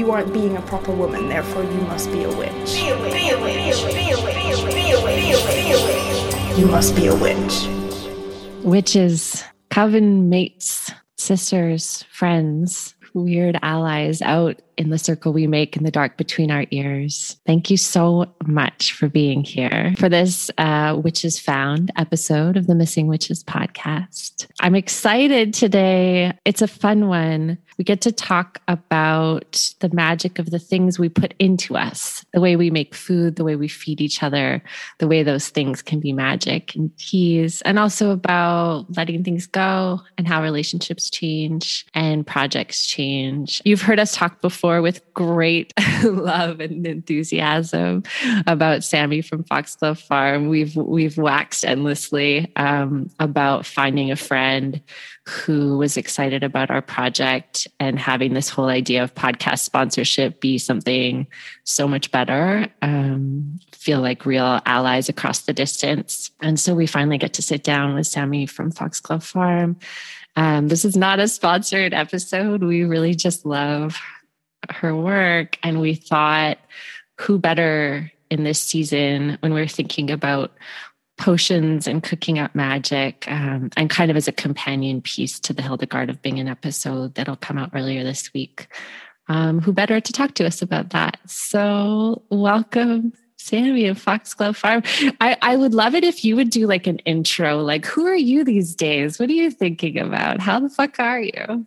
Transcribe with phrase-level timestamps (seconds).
[0.00, 2.72] you aren't being a proper woman, therefore you must be a witch.
[2.72, 3.12] Be a witch.
[3.12, 3.94] Be a witch.
[3.94, 4.34] Be a witch.
[4.34, 4.74] Be a witch.
[4.74, 5.14] Be a witch.
[5.14, 5.54] Be a witch.
[5.54, 6.58] Be a witch.
[6.58, 8.64] You must be a witch.
[8.64, 15.90] Witches, coven mates, sisters, friends, weird allies out in the circle we make in the
[15.90, 17.36] dark between our ears.
[17.46, 22.74] Thank you so much for being here for this uh, Witches Found episode of the
[22.74, 24.46] Missing Witches podcast.
[24.60, 26.32] I'm excited today.
[26.46, 27.58] It's a fun one.
[27.76, 32.40] We get to talk about the magic of the things we put into us, the
[32.40, 34.62] way we make food, the way we feed each other,
[34.98, 40.00] the way those things can be magic and keys, and also about letting things go
[40.16, 43.60] and how relationships change and projects change.
[43.66, 45.72] You've heard us talk before with great
[46.04, 48.02] love and enthusiasm
[48.46, 50.48] about Sammy from Foxglove Farm.
[50.48, 54.82] We've we've waxed endlessly um, about finding a friend
[55.28, 60.58] who was excited about our project and having this whole idea of podcast sponsorship be
[60.58, 61.26] something
[61.64, 62.66] so much better.
[62.82, 66.30] Um, feel like real allies across the distance.
[66.40, 69.76] And so we finally get to sit down with Sammy from Foxglove Farm.
[70.36, 72.62] Um, this is not a sponsored episode.
[72.62, 73.96] We really just love
[74.68, 75.58] her work.
[75.62, 76.58] And we thought,
[77.18, 80.52] who better in this season when we we're thinking about
[81.18, 85.62] potions and cooking up magic um, and kind of as a companion piece to the
[85.62, 88.68] Hildegard of Bingen episode that'll come out earlier this week.
[89.28, 91.18] Um, who better to talk to us about that?
[91.26, 94.82] So, welcome, Sammy of Foxglove Farm.
[95.20, 97.58] I, I would love it if you would do like an intro.
[97.58, 99.20] Like, who are you these days?
[99.20, 100.40] What are you thinking about?
[100.40, 101.66] How the fuck are you?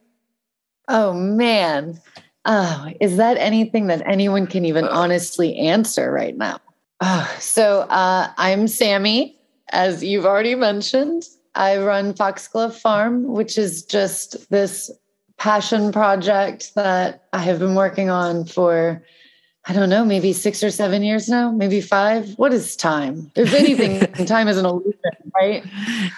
[0.89, 2.01] Oh, man.
[2.45, 6.59] Oh, is that anything that anyone can even honestly answer right now?
[7.01, 9.37] Oh, so uh, I'm Sammy,
[9.71, 11.23] as you've already mentioned.
[11.55, 14.91] I run Foxglove Farm, which is just this
[15.37, 19.03] passion project that I have been working on for,
[19.65, 22.33] I don't know, maybe six or seven years now, maybe five.
[22.37, 23.31] What is time?
[23.35, 24.93] If anything, time is an illusion,
[25.35, 25.63] right?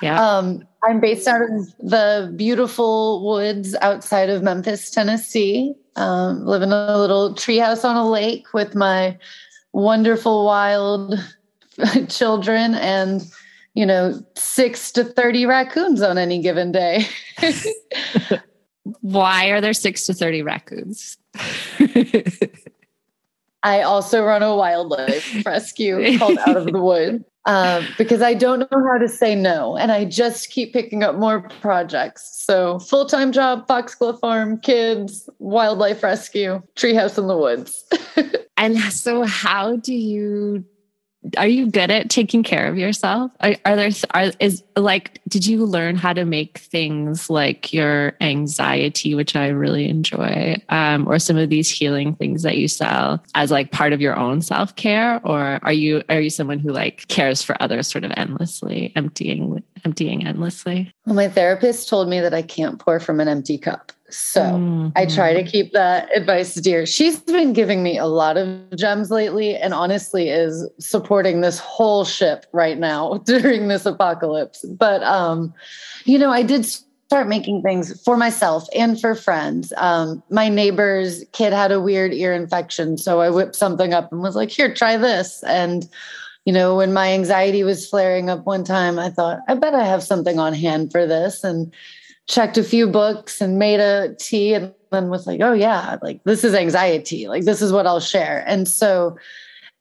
[0.01, 0.19] Yeah.
[0.19, 1.49] Um, I'm based out of
[1.79, 5.75] the beautiful woods outside of Memphis, Tennessee.
[5.95, 9.17] Um, live in a little treehouse on a lake with my
[9.73, 11.19] wonderful wild
[12.09, 13.29] children and
[13.73, 17.05] you know six to 30 raccoons on any given day
[19.01, 21.17] why are there six to 30 raccoons
[23.65, 28.59] i also run a wildlife rescue called out of the wood um, because I don't
[28.59, 29.77] know how to say no.
[29.77, 32.43] And I just keep picking up more projects.
[32.43, 37.85] So, full time job, Foxglove Farm, kids, wildlife rescue, treehouse in the woods.
[38.57, 40.65] and so, how do you
[41.37, 43.31] are you good at taking care of yourself?
[43.39, 48.13] Are, are, there are is like did you learn how to make things like your
[48.21, 53.23] anxiety, which I really enjoy, um, or some of these healing things that you sell
[53.33, 56.71] as like part of your own self care, or are you are you someone who
[56.71, 60.91] like cares for others sort of endlessly, emptying emptying endlessly?
[61.05, 63.91] Well, my therapist told me that I can't pour from an empty cup.
[64.09, 64.89] So mm-hmm.
[64.95, 66.85] I try to keep that advice dear.
[66.85, 72.05] She's been giving me a lot of gems lately and honestly is supporting this whole
[72.05, 74.63] ship right now during this apocalypse.
[74.63, 75.53] But um,
[76.03, 79.73] you know, I did start making things for myself and for friends.
[79.77, 84.21] Um, my neighbor's kid had a weird ear infection, so I whipped something up and
[84.21, 85.89] was like, "Here, try this." And
[86.45, 89.83] you know, when my anxiety was flaring up one time, I thought, I bet I
[89.83, 91.43] have something on hand for this.
[91.43, 91.73] And
[92.27, 96.23] checked a few books and made a tea and then was like, oh yeah, like
[96.23, 97.27] this is anxiety.
[97.27, 98.43] Like this is what I'll share.
[98.47, 99.17] And so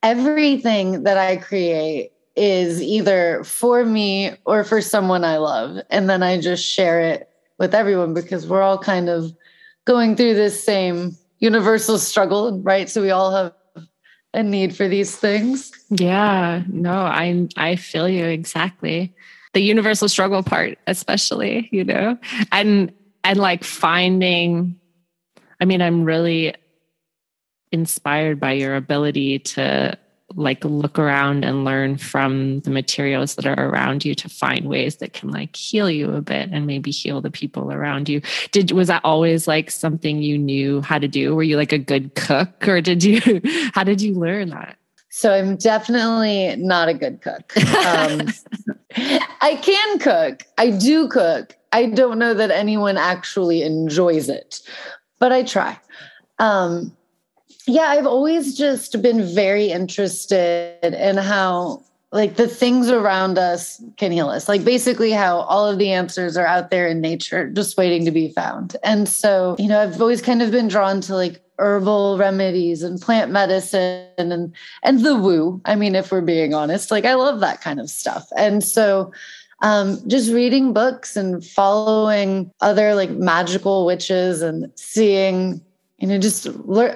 [0.02, 5.82] everything that I create is either for me or for someone I love.
[5.90, 7.28] And then I just share it
[7.58, 9.32] with everyone because we're all kind of
[9.84, 12.90] going through this same universal struggle, right?
[12.90, 13.52] So we all have
[14.34, 15.70] a need for these things.
[15.90, 19.14] Yeah, no, I I feel you exactly
[19.54, 22.18] the universal struggle part especially you know?
[22.52, 22.92] And
[23.22, 24.78] and like finding
[25.60, 26.54] i mean i'm really
[27.72, 29.98] inspired by your ability to
[30.36, 34.96] like look around and learn from the materials that are around you to find ways
[34.96, 38.20] that can like heal you a bit and maybe heal the people around you.
[38.50, 41.34] Did was that always like something you knew how to do?
[41.34, 43.20] Were you like a good cook or did you
[43.74, 44.76] how did you learn that?
[45.10, 47.56] So I'm definitely not a good cook.
[47.86, 48.28] Um,
[48.96, 50.42] I can cook.
[50.58, 51.56] I do cook.
[51.72, 54.60] I don't know that anyone actually enjoys it,
[55.18, 55.78] but I try.
[56.38, 56.96] Um,
[57.66, 61.82] yeah, I've always just been very interested in how
[62.14, 64.48] like the things around us can heal us.
[64.48, 68.12] Like basically how all of the answers are out there in nature, just waiting to
[68.12, 68.76] be found.
[68.84, 73.00] And so, you know, I've always kind of been drawn to like herbal remedies and
[73.00, 75.60] plant medicine and and the woo.
[75.64, 78.28] I mean, if we're being honest, like I love that kind of stuff.
[78.36, 79.12] And so
[79.62, 85.60] um, just reading books and following other like magical witches and seeing
[85.98, 86.48] you know just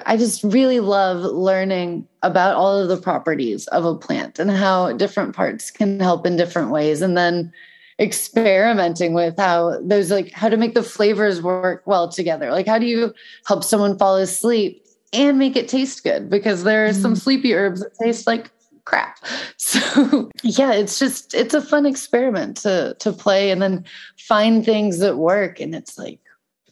[0.05, 4.91] i just really love learning about all of the properties of a plant and how
[4.93, 7.01] different parts can help in different ways.
[7.01, 7.51] And then
[7.99, 12.51] experimenting with how those like how to make the flavors work well together.
[12.51, 13.13] Like how do you
[13.45, 16.29] help someone fall asleep and make it taste good?
[16.29, 17.21] Because there are some mm.
[17.21, 18.51] sleepy herbs that taste like
[18.85, 19.17] crap.
[19.57, 23.85] So yeah it's just it's a fun experiment to to play and then
[24.17, 25.59] find things that work.
[25.59, 26.19] And it's like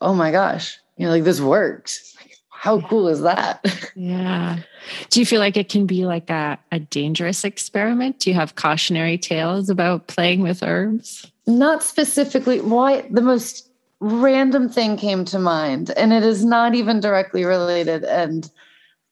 [0.02, 2.17] oh my gosh you know like this works
[2.59, 3.63] how cool is that?
[3.95, 4.57] Yeah.
[5.09, 8.19] Do you feel like it can be like a, a dangerous experiment?
[8.19, 11.31] Do you have cautionary tales about playing with herbs?
[11.45, 12.59] Not specifically.
[12.62, 13.69] Why the most
[14.00, 18.04] random thing came to mind, and it is not even directly related.
[18.04, 18.50] And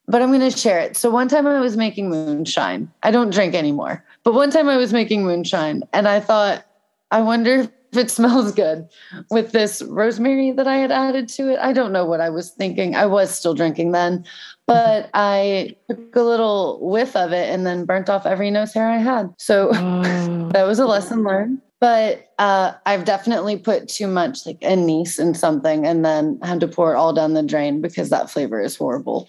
[0.08, 0.96] but I'm going to share it.
[0.96, 2.90] So one time I was making moonshine.
[3.02, 6.65] I don't drink anymore, but one time I was making moonshine, and I thought,
[7.10, 8.88] I wonder if it smells good
[9.30, 11.58] with this rosemary that I had added to it.
[11.60, 12.94] I don't know what I was thinking.
[12.94, 14.24] I was still drinking then,
[14.66, 18.88] but I took a little whiff of it and then burnt off every nose hair
[18.88, 19.32] I had.
[19.38, 20.50] So oh.
[20.52, 21.60] that was a lesson learned.
[21.78, 26.68] But uh, I've definitely put too much like anise in something and then had to
[26.68, 29.28] pour it all down the drain because that flavor is horrible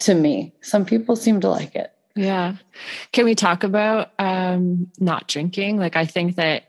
[0.00, 0.52] to me.
[0.60, 1.92] Some people seem to like it.
[2.16, 2.56] Yeah.
[3.12, 5.78] Can we talk about um, not drinking?
[5.78, 6.64] Like, I think that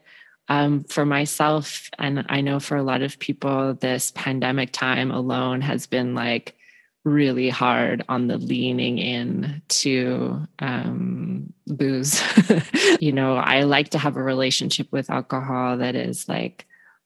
[0.47, 5.61] um, for myself, and I know for a lot of people, this pandemic time alone
[5.61, 6.55] has been like
[7.03, 12.21] really hard on the leaning in to um, booze.
[12.99, 16.65] you know, I like to have a relationship with alcohol that is like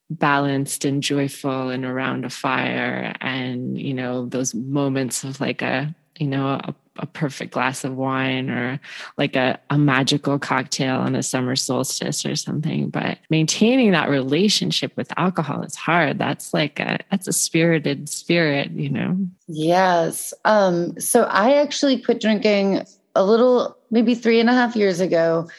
[0.09, 5.94] balanced and joyful and around a fire and you know those moments of like a
[6.18, 8.80] you know a a perfect glass of wine or
[9.18, 12.90] like a, a magical cocktail on a summer solstice or something.
[12.90, 16.19] But maintaining that relationship with alcohol is hard.
[16.19, 19.18] That's like a that's a spirited spirit, you know.
[19.48, 20.34] Yes.
[20.46, 22.86] Um, so I actually quit drinking
[23.16, 25.50] a little maybe three and a half years ago.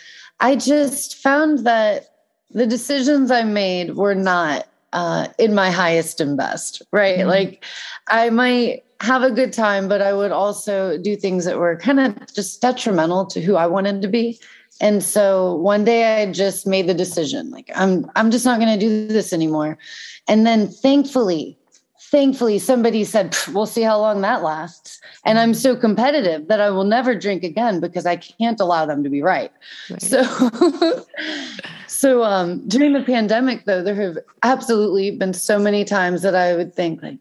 [0.41, 2.15] I just found that
[2.51, 7.19] the decisions I made were not uh, in my highest and best, right?
[7.19, 7.29] Mm-hmm.
[7.29, 7.65] Like
[8.09, 12.01] I might have a good time, but I would also do things that were kind
[12.01, 14.39] of just detrimental to who I wanted to be.
[14.81, 18.73] And so one day I just made the decision like I'm I'm just not going
[18.73, 19.79] to do this anymore.
[20.29, 21.59] And then thankfully
[22.11, 26.69] thankfully somebody said we'll see how long that lasts and i'm so competitive that i
[26.69, 29.53] will never drink again because i can't allow them to be right,
[29.91, 30.03] right.
[30.03, 30.21] so
[31.87, 36.57] so um during the pandemic though there have absolutely been so many times that i
[36.57, 37.19] would think like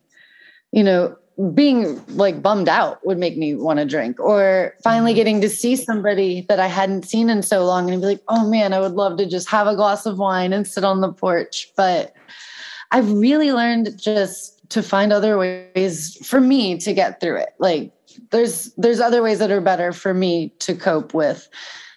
[0.72, 1.16] you know
[1.54, 5.18] being like bummed out would make me want to drink or finally mm-hmm.
[5.18, 8.50] getting to see somebody that I hadn't seen in so long and be like, oh
[8.50, 11.14] man, I would love to just have a glass of wine and sit on the
[11.14, 11.72] porch.
[11.78, 12.14] But
[12.92, 17.50] I've really learned just to find other ways for me to get through it.
[17.58, 17.94] Like
[18.32, 21.48] there's there's other ways that are better for me to cope with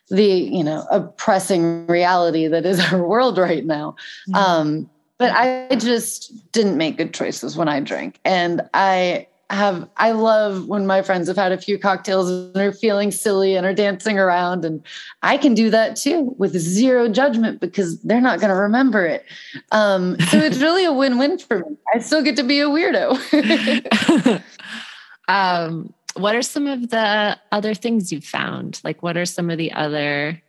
[0.08, 3.96] the, you know, oppressing reality that is our world right now.
[4.28, 4.34] Mm-hmm.
[4.36, 8.20] Um, but I just didn't make good choices when I drank.
[8.24, 12.72] And I have I love when my friends have had a few cocktails and are
[12.72, 14.82] feeling silly and are dancing around and
[15.22, 19.26] I can do that too with zero judgment because they're not going to remember it.
[19.70, 21.76] Um, so it's really a win-win for me.
[21.94, 24.43] I still get to be a weirdo.
[25.29, 28.81] um, what are some of the other things you've found?
[28.82, 30.41] Like what are some of the other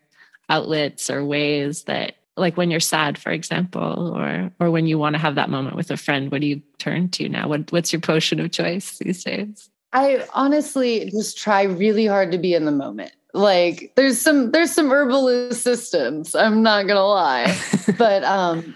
[0.50, 5.14] outlets or ways that like when you're sad for example or or when you want
[5.14, 7.48] to have that moment with a friend what do you turn to now?
[7.48, 9.70] What what's your potion of choice these days?
[9.94, 13.12] I honestly just try really hard to be in the moment.
[13.34, 17.56] Like there's some there's some herbal assistance i'm not gonna lie.
[17.98, 18.76] But um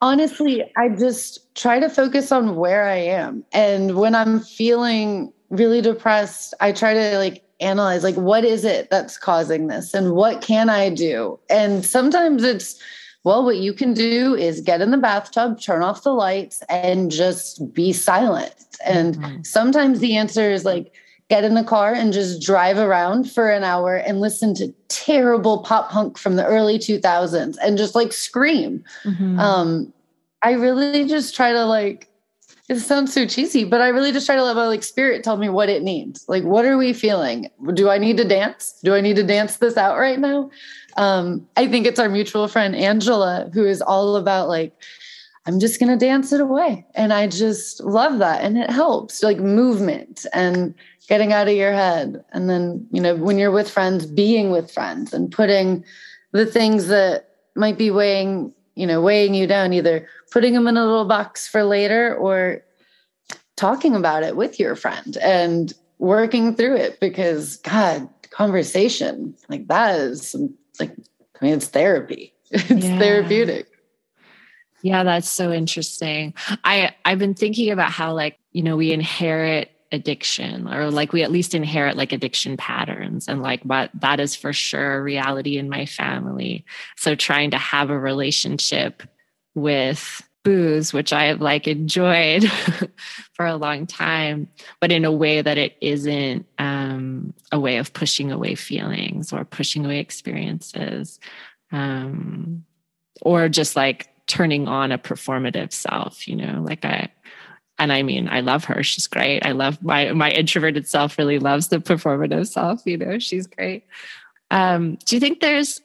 [0.00, 3.44] honestly i just try to focus on where i am.
[3.52, 8.88] And when i'm feeling really depressed i try to like analyze like what is it
[8.90, 11.38] that's causing this and what can I do?
[11.50, 12.80] And sometimes it's
[13.24, 17.10] well, what you can do is get in the bathtub, turn off the lights, and
[17.10, 18.54] just be silent.
[18.84, 19.42] And mm-hmm.
[19.42, 20.94] sometimes the answer is like,
[21.28, 25.58] get in the car and just drive around for an hour and listen to terrible
[25.58, 28.82] pop punk from the early 2000s and just like scream.
[29.04, 29.38] Mm-hmm.
[29.38, 29.92] Um,
[30.42, 32.07] I really just try to like
[32.68, 35.38] it sounds so cheesy, but I really just try to let my like spirit tell
[35.38, 36.26] me what it needs.
[36.28, 37.48] Like, what are we feeling?
[37.72, 38.78] Do I need to dance?
[38.84, 40.50] Do I need to dance this out right now?
[40.98, 44.74] Um, I think it's our mutual friend Angela who is all about like,
[45.46, 46.84] I'm just gonna dance it away.
[46.94, 48.42] And I just love that.
[48.42, 50.74] And it helps, like movement and
[51.08, 52.22] getting out of your head.
[52.32, 55.86] And then, you know, when you're with friends, being with friends and putting
[56.32, 60.76] the things that might be weighing, you know, weighing you down, either putting them in
[60.76, 62.62] a little box for later or
[63.56, 69.98] talking about it with your friend and working through it because God, conversation like that
[69.98, 70.36] is
[70.78, 72.34] like, I mean, it's therapy.
[72.50, 72.98] It's yeah.
[72.98, 73.66] therapeutic.
[74.80, 76.32] Yeah, that's so interesting.
[76.64, 81.22] I I've been thinking about how like, you know, we inherit addiction or like we
[81.22, 85.56] at least inherit like addiction patterns and like what that is for sure a reality
[85.56, 86.64] in my family.
[86.96, 89.02] So trying to have a relationship
[89.54, 92.44] with booze which i have like enjoyed
[93.32, 94.48] for a long time
[94.80, 99.44] but in a way that it isn't um, a way of pushing away feelings or
[99.44, 101.18] pushing away experiences
[101.72, 102.64] um,
[103.20, 106.62] or just like turning on a performative self you know?
[106.62, 107.10] Like i
[107.78, 108.82] and I mean, I love her.
[108.82, 109.44] She's great.
[109.44, 111.18] I love my my introverted self.
[111.18, 112.82] Really loves the performative self.
[112.84, 113.84] You know, she's great.
[114.50, 115.80] Um, do you think there's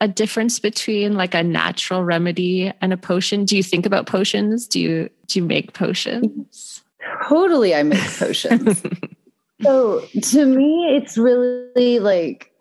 [0.00, 3.44] a difference between like a natural remedy and a potion?
[3.44, 4.66] Do you think about potions?
[4.66, 6.82] Do you do you make potions?
[7.28, 8.82] Totally, I make potions.
[9.62, 12.52] so to me, it's really like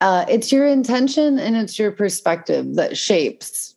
[0.00, 3.73] uh, it's your intention and it's your perspective that shapes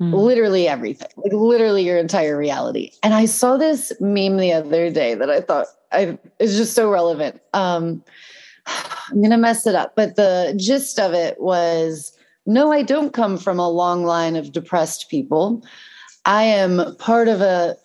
[0.00, 0.12] Mm.
[0.12, 2.90] Literally everything, like literally your entire reality.
[3.02, 6.90] And I saw this meme the other day that I thought I is just so
[6.90, 7.40] relevant.
[7.54, 8.04] Um,
[8.66, 12.12] I'm gonna mess it up, but the gist of it was
[12.46, 15.64] no, I don't come from a long line of depressed people.
[16.26, 17.76] I am part of a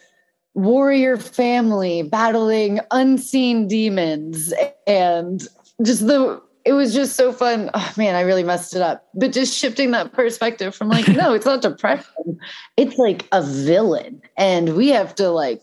[0.54, 4.54] warrior family battling unseen demons
[4.86, 5.48] and
[5.82, 7.70] just the it was just so fun.
[7.74, 9.08] Oh man, I really messed it up.
[9.14, 12.40] But just shifting that perspective from like, no, it's not depression.
[12.78, 14.22] It's like a villain.
[14.38, 15.62] And we have to like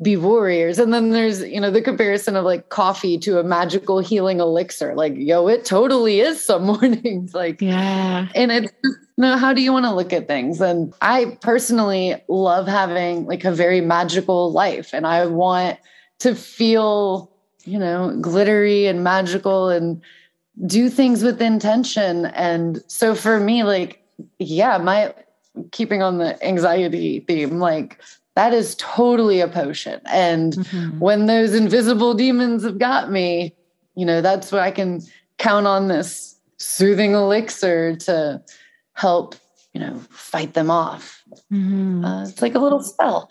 [0.00, 0.78] be warriors.
[0.78, 4.94] And then there's, you know, the comparison of like coffee to a magical healing elixir.
[4.94, 7.34] Like, yo, it totally is some mornings.
[7.38, 8.28] Like, yeah.
[8.34, 10.60] And it's you know, how do you want to look at things?
[10.60, 14.92] And I personally love having like a very magical life.
[14.92, 15.78] And I want
[16.20, 17.30] to feel,
[17.64, 20.00] you know, glittery and magical and
[20.66, 22.26] do things with intention.
[22.26, 24.02] And so for me, like,
[24.38, 25.14] yeah, my
[25.72, 28.00] keeping on the anxiety theme, like
[28.34, 30.00] that is totally a potion.
[30.06, 30.98] And mm-hmm.
[30.98, 33.54] when those invisible demons have got me,
[33.94, 35.02] you know, that's what I can
[35.38, 38.42] count on this soothing elixir to
[38.94, 39.34] help,
[39.72, 41.22] you know, fight them off.
[41.52, 42.04] Mm-hmm.
[42.04, 43.30] Uh, it's like a little spell.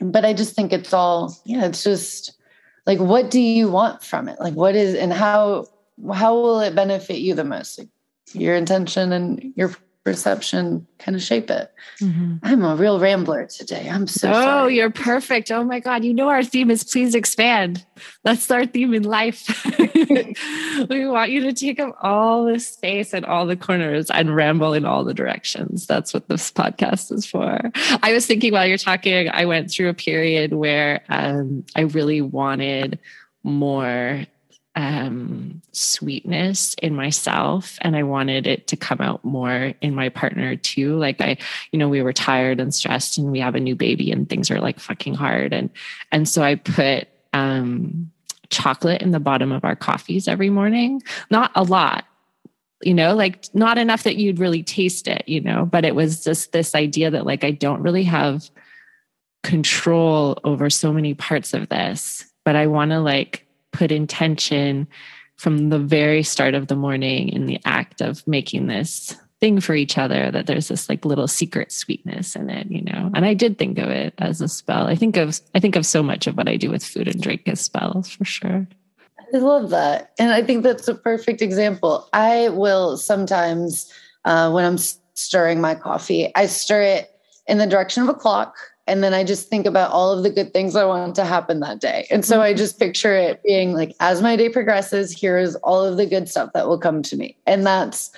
[0.00, 2.38] But I just think it's all, yeah, it's just
[2.86, 4.38] like, what do you want from it?
[4.40, 5.66] Like, what is, and how,
[6.12, 7.78] how will it benefit you the most?
[7.78, 7.88] Like
[8.32, 9.74] your intention and your
[10.06, 11.72] perception kind of shape it.
[12.00, 12.36] Mm-hmm.
[12.44, 13.88] I'm a real rambler today.
[13.90, 14.30] I'm so.
[14.30, 14.76] Oh, sorry.
[14.76, 15.50] you're perfect.
[15.50, 16.04] Oh my God.
[16.04, 17.84] You know, our theme is please expand.
[18.22, 19.66] That's our theme in life.
[20.88, 24.74] we want you to take up all the space and all the corners and ramble
[24.74, 25.88] in all the directions.
[25.88, 27.58] That's what this podcast is for.
[28.00, 32.20] I was thinking while you're talking, I went through a period where um, I really
[32.20, 33.00] wanted
[33.42, 34.24] more
[34.76, 40.54] um, sweetness in myself and I wanted it to come out more in my partner
[40.54, 40.96] too.
[40.96, 41.38] Like I,
[41.72, 44.50] you know, we were tired and stressed and we have a new baby and things
[44.50, 45.54] are like fucking hard.
[45.54, 45.70] And,
[46.12, 48.12] and so I put, um,
[48.50, 51.02] chocolate in the bottom of our coffees every morning.
[51.30, 52.04] Not a lot,
[52.82, 56.22] you know, like not enough that you'd really taste it, you know, but it was
[56.22, 58.48] just this idea that like I don't really have
[59.42, 63.45] control over so many parts of this, but I want to like
[63.76, 64.88] put intention
[65.36, 69.74] from the very start of the morning in the act of making this thing for
[69.74, 73.10] each other that there's this like little secret sweetness in it you know?
[73.14, 74.86] And i did think of it as a spell.
[74.86, 77.20] I think of i think of so much of what i do with food and
[77.20, 78.66] drink as spells for sure.
[79.34, 80.12] I love that.
[80.18, 82.08] And i think that's a perfect example.
[82.12, 83.92] I will sometimes
[84.24, 84.78] uh, when i'm
[85.14, 87.10] stirring my coffee i stir it
[87.46, 90.30] in the direction of a clock and then I just think about all of the
[90.30, 92.06] good things I want to happen that day.
[92.10, 92.58] And so I mm-hmm.
[92.58, 96.28] just picture it being like, as my day progresses, here is all of the good
[96.28, 97.36] stuff that will come to me.
[97.46, 98.12] And that's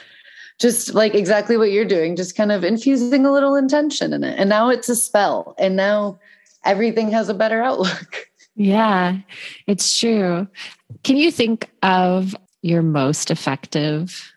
[0.58, 4.38] just like exactly what you're doing, just kind of infusing a little intention in it.
[4.38, 5.54] And now it's a spell.
[5.58, 6.18] And now
[6.64, 8.26] everything has a better outlook.
[8.60, 9.18] Yeah,
[9.68, 10.48] it's true.
[11.04, 14.32] Can you think of your most effective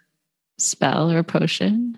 [0.59, 1.97] spell or potion?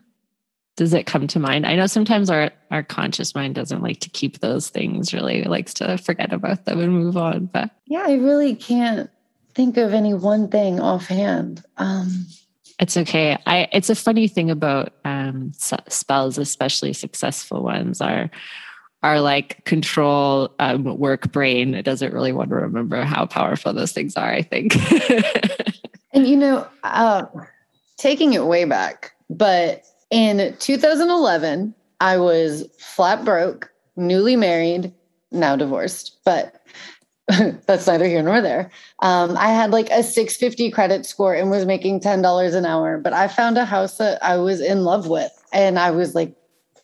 [0.76, 1.66] Does it come to mind?
[1.66, 5.48] I know sometimes our our conscious mind doesn't like to keep those things really it
[5.48, 7.46] likes to forget about them and move on.
[7.46, 9.10] But yeah, I really can't
[9.54, 11.64] think of any one thing offhand.
[11.78, 12.26] Um,
[12.80, 13.38] it's okay.
[13.46, 15.52] I it's a funny thing about um,
[15.88, 18.32] spells, especially successful ones, are
[19.04, 21.76] are like control um, work brain.
[21.76, 24.32] It doesn't really want to remember how powerful those things are.
[24.32, 24.76] I think.
[26.14, 27.26] and you know, uh,
[27.98, 34.94] taking it way back, but in 2011, I was flat broke, newly married,
[35.32, 36.62] now divorced, but
[37.66, 38.70] that's neither here nor there.
[39.00, 43.12] Um, I had like a 650 credit score and was making $10 an hour, but
[43.12, 45.32] I found a house that I was in love with.
[45.52, 46.36] And I was like,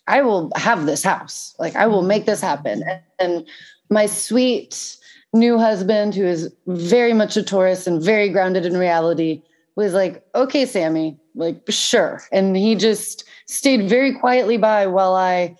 [0.08, 1.54] I will have this house.
[1.60, 2.84] Like, I will make this happen.
[3.20, 3.48] And
[3.92, 4.98] my sweet
[5.34, 9.44] new husband, who is very much a Taurus and very grounded in reality,
[9.76, 12.22] was like, okay, Sammy, like, sure.
[12.32, 15.56] And he just stayed very quietly by while I,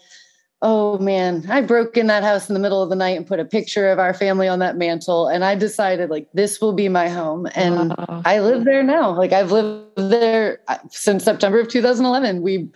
[0.62, 3.40] oh man, I broke in that house in the middle of the night and put
[3.40, 5.28] a picture of our family on that mantle.
[5.28, 7.48] And I decided, like, this will be my home.
[7.56, 7.96] And
[8.26, 9.12] I live there now.
[9.12, 12.42] Like, I've lived there uh, since September of 2011.
[12.42, 12.70] We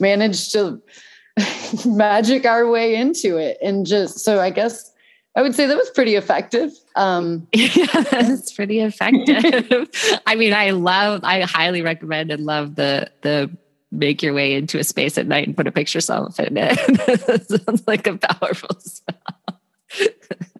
[0.00, 0.80] managed to
[1.86, 3.58] magic our way into it.
[3.62, 4.92] And just so I guess
[5.36, 6.72] I would say that was pretty effective.
[6.96, 7.68] Um, yeah,
[8.10, 9.88] that's pretty effective.
[10.26, 13.54] I mean, I love, I highly recommend and love the the
[13.92, 17.48] make your way into a space at night and put a picture self in it.
[17.66, 19.60] sounds like a powerful spell.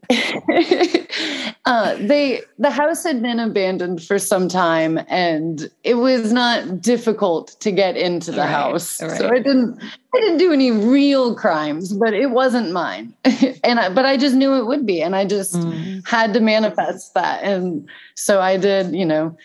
[1.67, 7.57] uh, they the house had been abandoned for some time, and it was not difficult
[7.61, 9.03] to get into the right, house.
[9.03, 9.19] Right.
[9.19, 9.83] So I didn't
[10.15, 13.15] I didn't do any real crimes, but it wasn't mine.
[13.65, 16.07] and I, but I just knew it would be, and I just mm.
[16.07, 17.43] had to manifest that.
[17.43, 18.95] And so I did.
[18.95, 19.37] You know,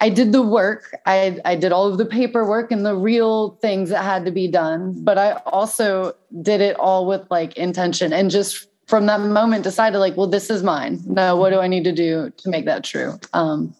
[0.00, 0.96] I did the work.
[1.06, 4.48] I I did all of the paperwork and the real things that had to be
[4.48, 4.94] done.
[5.04, 9.98] But I also did it all with like intention and just from that moment decided
[9.98, 11.00] like well this is mine.
[11.06, 13.18] No what do i need to do to make that true?
[13.32, 13.74] Um,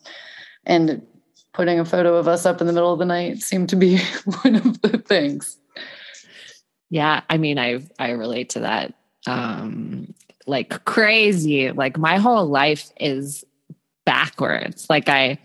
[0.65, 1.05] and
[1.53, 3.99] putting a photo of us up in the middle of the night seemed to be
[4.43, 5.57] one of the things.
[6.91, 8.95] Yeah i mean i i relate to that.
[9.27, 10.15] Um
[10.47, 11.73] like crazy.
[11.73, 13.45] Like my whole life is
[14.05, 14.87] backwards.
[14.89, 15.39] Like i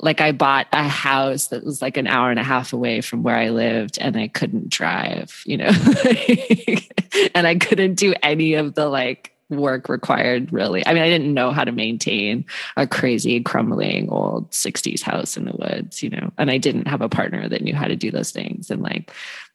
[0.00, 3.22] like I bought a house that was like an hour and a half away from
[3.22, 5.70] where I lived and I couldn't drive, you know.
[7.34, 10.86] and I couldn't do any of the like work required really.
[10.86, 12.44] I mean, I didn't know how to maintain
[12.76, 16.30] a crazy crumbling old 60s house in the woods, you know.
[16.36, 19.12] And I didn't have a partner that knew how to do those things and like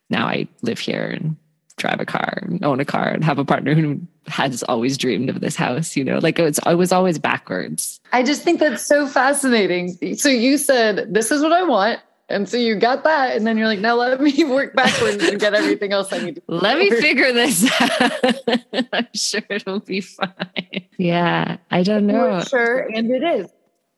[0.10, 1.38] now I live here and
[1.78, 5.30] drive a car and own a car and have a partner who has always dreamed
[5.30, 6.20] of this house you know?
[6.20, 8.00] Like it was, it was always backwards.
[8.14, 9.98] I just think that's so fascinating.
[10.16, 12.00] So you said this is what i want
[12.32, 15.40] and so you got that and then you're like now let me work backwards and
[15.40, 18.36] get everything else i need to let me figure this out.
[18.94, 20.86] I'm sure it'll be fine.
[20.98, 22.42] Yeah i don't know.
[22.42, 23.50] sure and it is.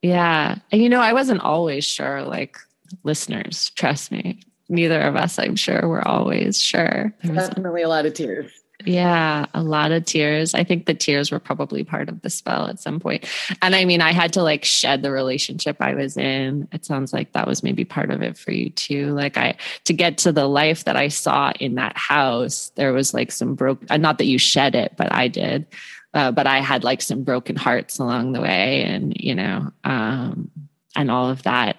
[0.01, 2.57] Yeah and you know i wasn't always sure like
[3.03, 4.41] listeners trust me
[4.73, 7.13] neither of us, I'm sure, were always sure.
[7.23, 8.51] Definitely a lot of tears.
[8.85, 10.53] Yeah, a lot of tears.
[10.53, 13.25] I think the tears were probably part of the spell at some point.
[13.61, 16.67] And I mean, I had to like shed the relationship I was in.
[16.71, 19.13] It sounds like that was maybe part of it for you too.
[19.13, 19.55] Like I
[19.85, 23.55] to get to the life that I saw in that house, there was like some
[23.55, 25.65] broke uh, not that you shed it, but I did.
[26.13, 30.51] Uh, but I had like some broken hearts along the way and you know, um
[30.95, 31.77] and all of that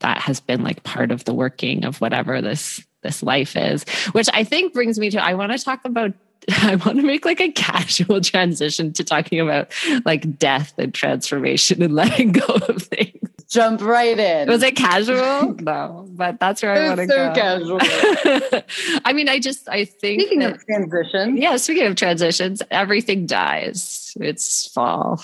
[0.00, 4.28] that has been like part of the working of whatever this this life is which
[4.32, 6.12] i think brings me to i want to talk about
[6.62, 9.72] i want to make like a casual transition to talking about
[10.04, 13.10] like death and transformation and letting go of things.
[13.48, 14.48] Jump right in.
[14.48, 15.54] Was it casual?
[15.60, 17.34] No but that's where i want to so go.
[17.34, 18.98] casual.
[19.04, 23.26] I mean i just i think speaking that, of transition yeah speaking of transitions everything
[23.26, 24.16] dies.
[24.20, 25.22] It's fall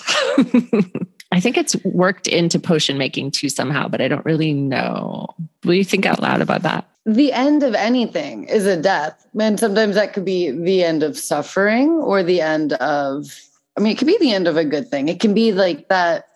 [1.31, 5.27] I think it's worked into potion making too somehow, but I don't really know.
[5.63, 6.87] Will you think out loud about that?
[7.05, 9.25] The end of anything is a death.
[9.39, 13.33] And sometimes that could be the end of suffering or the end of,
[13.77, 15.07] I mean, it could be the end of a good thing.
[15.07, 16.27] It can be like that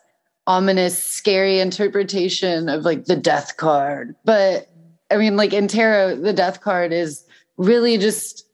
[0.47, 4.15] ominous, scary interpretation of like the death card.
[4.23, 4.69] But
[5.11, 7.25] I mean, like in tarot, the death card is
[7.57, 8.44] really just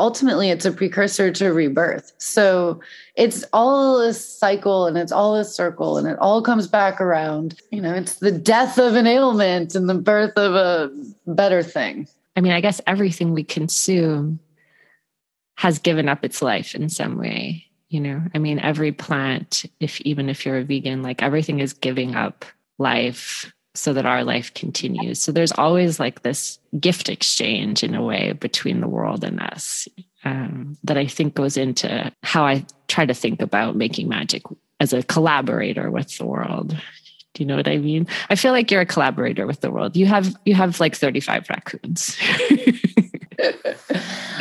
[0.00, 2.12] ultimately it's a precursor to rebirth.
[2.18, 2.80] So
[3.14, 7.60] it's all a cycle and it's all a circle and it all comes back around.
[7.70, 10.90] You know, it's the death of an ailment and the birth of a
[11.26, 12.08] better thing.
[12.34, 14.40] I mean, I guess everything we consume
[15.56, 17.66] has given up its life in some way.
[17.90, 21.74] You know, I mean, every plant, if even if you're a vegan, like everything is
[21.74, 22.46] giving up
[22.78, 25.20] life so that our life continues.
[25.20, 29.86] So there's always like this gift exchange in a way between the world and us
[30.24, 34.42] um, that I think goes into how I try to think about making magic
[34.80, 36.76] as a collaborator with the world.
[37.34, 38.08] Do you know what I mean?
[38.28, 39.96] I feel like you're a collaborator with the world.
[39.96, 42.16] You have you have like 35 raccoons.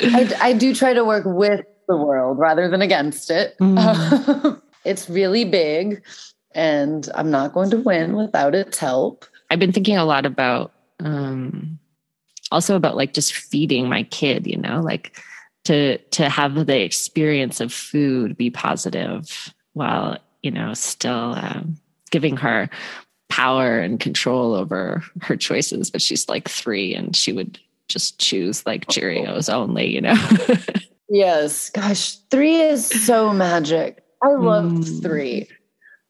[0.02, 3.56] I, I, do try to work with the world rather than against it.
[3.60, 4.60] Mm.
[4.86, 6.04] it's really big
[6.54, 9.26] and I'm not going to win without its help.
[9.50, 11.80] I've been thinking a lot about um,
[12.52, 15.18] also about like just feeding my kid, you know, like
[15.66, 21.78] to to have the experience of food be positive while you know still um,
[22.12, 22.70] giving her
[23.30, 25.90] power and control over her choices.
[25.90, 30.18] But she's like three, and she would just choose like Cheerios only, you know.
[31.10, 34.04] yes, gosh, three is so magic.
[34.22, 35.02] I love mm.
[35.02, 35.48] three.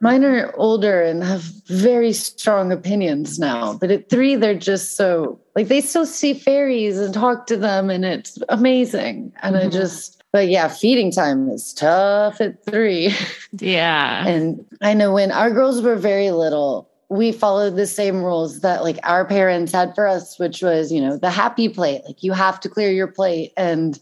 [0.01, 5.39] Mine are older and have very strong opinions now, but at three, they're just so
[5.55, 9.33] like they still see fairies and talk to them, and it's amazing.
[9.41, 9.67] And mm-hmm.
[9.67, 13.13] I just, but yeah, feeding time is tough at three.
[13.51, 14.27] Yeah.
[14.27, 18.83] and I know when our girls were very little, we followed the same rules that
[18.83, 22.03] like our parents had for us, which was, you know, the happy plate.
[22.05, 23.51] Like you have to clear your plate.
[23.57, 23.99] And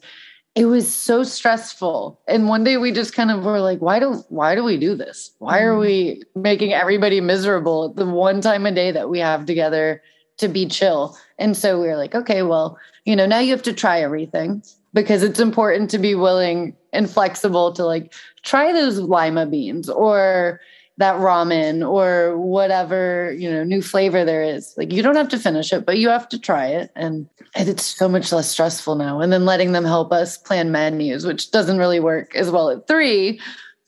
[0.57, 2.19] it was so stressful.
[2.27, 4.95] And one day we just kind of were like why don't why do we do
[4.95, 5.31] this?
[5.37, 5.81] Why are mm.
[5.81, 10.01] we making everybody miserable at the one time a day that we have together
[10.37, 11.15] to be chill?
[11.37, 14.63] And so we were like okay well you know now you have to try everything
[14.93, 20.59] because it's important to be willing and flexible to like try those lima beans or
[20.97, 24.73] that ramen or whatever you know new flavor there is.
[24.77, 26.91] Like you don't have to finish it but you have to try it.
[26.95, 29.19] And, it's so much less stressful now.
[29.19, 32.87] And then letting them help us plan menus which doesn't really work as well at
[32.87, 33.39] three.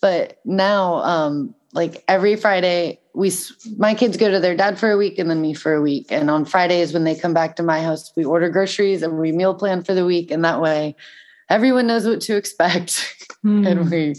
[0.01, 3.31] But now um like every friday we
[3.77, 6.07] my kids go to their dad for a week and then me for a week.
[6.11, 9.31] And on fridays when they come back to my house we order groceries and we
[9.31, 10.31] meal plan for the week.
[10.31, 10.95] And that way
[11.49, 13.27] everyone knows what to expect.
[13.45, 13.67] Mm.
[13.71, 13.89] and hmm.
[13.89, 14.15] we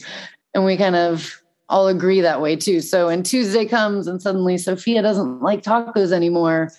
[0.55, 1.39] and we kind of
[1.70, 2.80] all agree that way too.
[2.80, 6.72] So when Tuesday comes and suddenly Sophia doesn't like tacos anymore,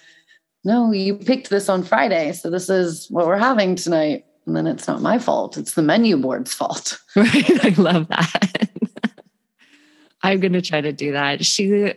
[0.64, 2.34] no, you picked this on Friday.
[2.34, 4.26] So this is what we're having tonight.
[4.46, 5.58] And then it's not my fault.
[5.58, 7.00] It's the menu board's fault.
[7.16, 7.66] Right.
[7.66, 8.70] I love that.
[10.24, 11.46] I'm going to try to do that.
[11.46, 11.94] She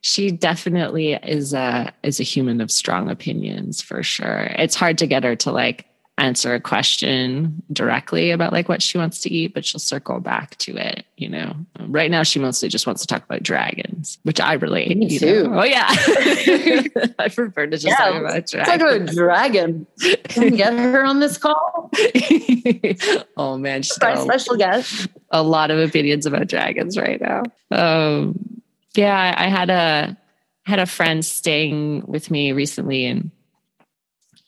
[0.00, 4.48] she definitely is a is a human of strong opinions for sure.
[4.58, 5.86] It's hard to get her to like
[6.18, 10.56] answer a question directly about like what she wants to eat, but she'll circle back
[10.58, 11.06] to it.
[11.16, 14.96] You know, right now she mostly just wants to talk about dragons, which I relate.
[14.96, 15.44] Me too.
[15.44, 15.60] Know?
[15.60, 15.86] Oh yeah,
[17.18, 18.66] I prefer to just yeah, talk about dragons.
[18.68, 19.86] Talk about dragon.
[20.24, 21.90] Can we get her on this call?
[23.36, 25.08] oh man, she's our special guest.
[25.30, 27.42] A lot of opinions about dragons right now.
[27.70, 28.62] Um,
[28.94, 30.18] yeah, I had a
[30.64, 33.30] had a friend staying with me recently, and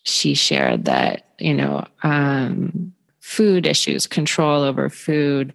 [0.03, 5.55] she shared that you know um, food issues control over food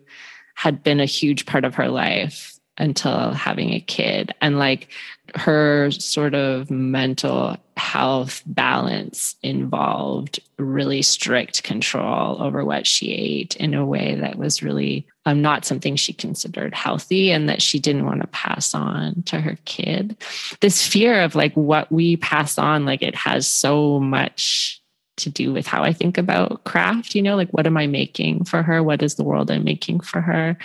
[0.55, 4.33] had been a huge part of her life until having a kid.
[4.41, 4.89] And like
[5.35, 13.73] her sort of mental health balance involved really strict control over what she ate in
[13.73, 18.05] a way that was really um, not something she considered healthy and that she didn't
[18.05, 20.15] want to pass on to her kid.
[20.61, 24.81] This fear of like what we pass on, like it has so much
[25.17, 28.43] to do with how I think about craft, you know, like what am I making
[28.43, 28.83] for her?
[28.83, 30.57] What is the world I'm making for her?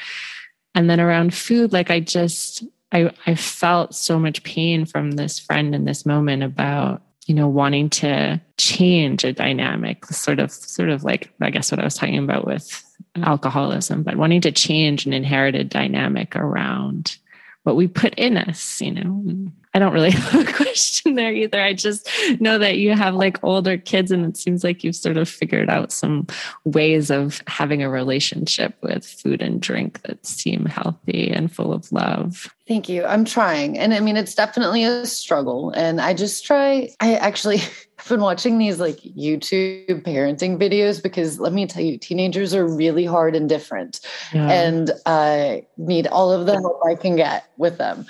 [0.74, 5.38] And then around food, like I just, I, I felt so much pain from this
[5.38, 10.88] friend in this moment about, you know, wanting to change a dynamic, sort of, sort
[10.88, 12.84] of like, I guess what I was talking about with
[13.16, 13.24] Mm-hmm.
[13.24, 17.16] alcoholism, but wanting to change an inherited dynamic around
[17.64, 19.50] what we put in us, you know.
[19.74, 21.60] I don't really have a question there either.
[21.60, 22.08] I just
[22.40, 25.68] know that you have like older kids, and it seems like you've sort of figured
[25.68, 26.26] out some
[26.64, 31.90] ways of having a relationship with food and drink that seem healthy and full of
[31.90, 32.54] love.
[32.68, 33.04] Thank you.
[33.04, 33.76] I'm trying.
[33.76, 35.70] And I mean, it's definitely a struggle.
[35.70, 37.60] And I just try, I actually.
[38.00, 42.66] I've been watching these like YouTube parenting videos because let me tell you, teenagers are
[42.66, 44.00] really hard and different,
[44.32, 44.50] yeah.
[44.50, 48.06] and I need all of the help I can get with them.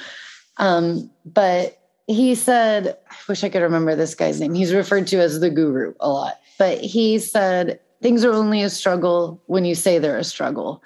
[0.58, 4.54] Um, but he said, I wish I could remember this guy's name.
[4.54, 8.70] He's referred to as the guru a lot, but he said, things are only a
[8.70, 10.84] struggle when you say they're a struggle.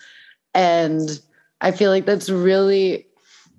[0.55, 1.21] And
[1.61, 3.07] I feel like that's really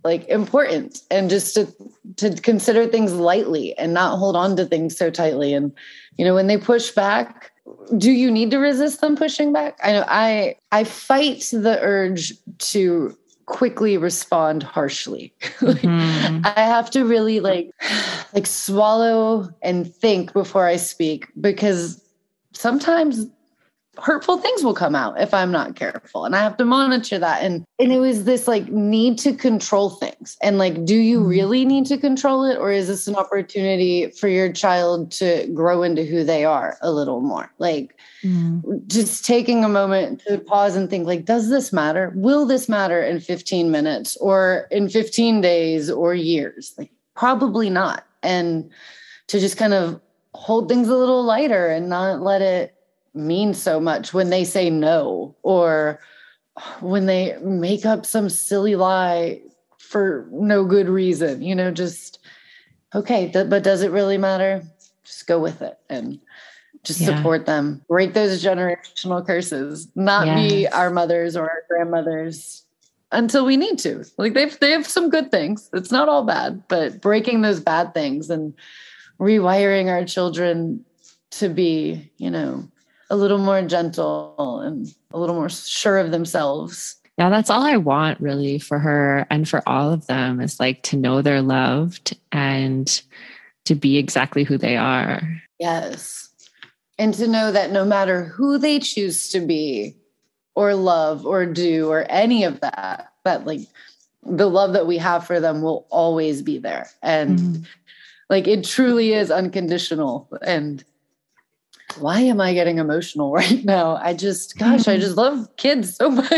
[0.05, 1.67] like important and just to
[2.15, 5.73] to consider things lightly and not hold on to things so tightly and
[6.17, 7.51] you know when they push back
[7.97, 12.33] do you need to resist them pushing back i know i i fight the urge
[12.59, 15.33] to quickly respond harshly.
[15.61, 16.41] like, mm-hmm.
[16.43, 17.71] I have to really like
[18.33, 22.01] like swallow and think before I speak because
[22.53, 23.27] sometimes
[23.97, 26.25] hurtful things will come out if I'm not careful.
[26.25, 27.43] And I have to monitor that.
[27.43, 30.38] And and it was this like need to control things.
[30.41, 31.29] And like, do you mm-hmm.
[31.29, 32.58] really need to control it?
[32.58, 36.91] Or is this an opportunity for your child to grow into who they are a
[36.91, 37.51] little more?
[37.60, 38.88] Like mm.
[38.88, 42.12] just taking a moment to pause and think, like, does this matter?
[42.15, 46.73] Will this matter in 15 minutes or in 15 days or years?
[46.77, 48.05] Like, probably not.
[48.23, 48.69] And
[49.27, 49.99] to just kind of
[50.36, 52.74] hold things a little lighter and not let it
[53.15, 55.99] mean so much when they say no or
[56.80, 59.41] when they make up some silly lie
[59.78, 62.19] for no good reason you know just
[62.95, 64.63] okay th- but does it really matter?
[65.04, 66.19] Just go with it and
[66.84, 67.15] just yeah.
[67.15, 67.84] support them.
[67.88, 69.88] Break those generational curses.
[69.95, 70.51] Not yes.
[70.51, 72.63] be our mothers or our grandmothers.
[73.12, 74.04] Until we need to.
[74.17, 75.69] Like they've they have some good things.
[75.73, 78.54] It's not all bad but breaking those bad things and
[79.19, 80.84] rewiring our children
[81.32, 82.67] to be you know
[83.09, 86.95] a little more gentle and a little more sure of themselves.
[87.17, 90.83] Yeah, that's all I want really for her and for all of them is like
[90.83, 93.01] to know they're loved and
[93.65, 95.21] to be exactly who they are.
[95.59, 96.29] Yes.
[96.97, 99.95] And to know that no matter who they choose to be
[100.55, 103.61] or love or do or any of that, that like
[104.23, 106.89] the love that we have for them will always be there.
[107.01, 107.63] And mm-hmm.
[108.29, 110.27] like it truly is unconditional.
[110.41, 110.83] And
[111.99, 113.95] why am I getting emotional right now?
[113.97, 115.01] I just, gosh, I mm-hmm.
[115.01, 116.31] just love kids so much.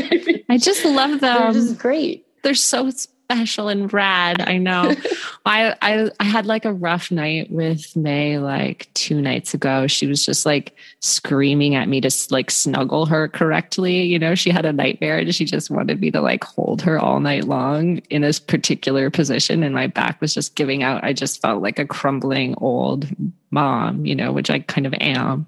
[0.49, 1.53] I just love them.
[1.53, 2.25] They're just great.
[2.43, 2.89] They're so
[3.29, 4.41] special and rad.
[4.41, 4.95] I know.
[5.45, 9.85] I, I I had like a rough night with May like two nights ago.
[9.87, 14.03] She was just like screaming at me to like snuggle her correctly.
[14.03, 16.97] You know, she had a nightmare and she just wanted me to like hold her
[16.99, 21.03] all night long in this particular position, and my back was just giving out.
[21.03, 23.07] I just felt like a crumbling old
[23.51, 25.47] mom, you know, which I kind of am.